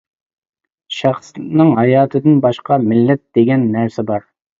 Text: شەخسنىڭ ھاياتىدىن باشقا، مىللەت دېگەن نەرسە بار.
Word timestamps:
شەخسنىڭ 0.99 1.69
ھاياتىدىن 1.79 2.39
باشقا، 2.47 2.79
مىللەت 2.87 3.21
دېگەن 3.39 3.69
نەرسە 3.77 4.07
بار. 4.09 4.27